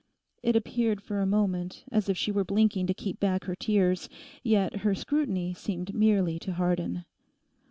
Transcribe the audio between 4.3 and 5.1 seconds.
yet her